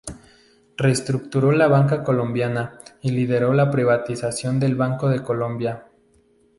Reestructuró 0.77 1.51
la 1.51 1.67
banca 1.67 2.03
Colombiana 2.03 2.79
y 3.03 3.11
lideró 3.11 3.53
la 3.53 3.69
privatización 3.69 4.59
del 4.59 4.73
Banco 4.73 5.09
de 5.09 5.21
Colombia. 5.21 5.85